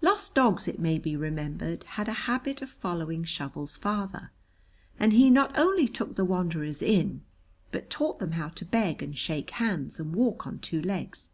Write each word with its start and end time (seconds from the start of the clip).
Lost 0.00 0.34
dogs, 0.34 0.66
it 0.66 0.80
may 0.80 0.98
be 0.98 1.14
remembered, 1.14 1.84
had 1.84 2.08
a 2.08 2.12
habit 2.26 2.60
of 2.62 2.68
following 2.68 3.22
Shovel's 3.22 3.76
father, 3.76 4.32
and 4.98 5.12
he 5.12 5.30
not 5.30 5.56
only 5.56 5.86
took 5.86 6.16
the 6.16 6.24
wanderers 6.24 6.82
in, 6.82 7.22
but 7.70 7.88
taught 7.88 8.18
them 8.18 8.32
how 8.32 8.48
to 8.48 8.64
beg 8.64 9.04
and 9.04 9.16
shake 9.16 9.50
hands 9.50 10.00
and 10.00 10.16
walk 10.16 10.48
on 10.48 10.58
two 10.58 10.82
legs. 10.82 11.30